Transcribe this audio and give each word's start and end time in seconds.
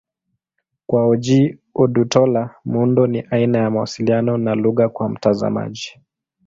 Kwa 0.87 1.05
Ojih 1.07 1.55
Odutola, 1.81 2.55
muundo 2.65 3.07
ni 3.07 3.21
aina 3.31 3.59
ya 3.59 3.69
mawasiliano 3.69 4.37
na 4.37 4.55
lugha 4.55 4.89
kwa 4.89 5.09
mtazamaji. 5.09 5.99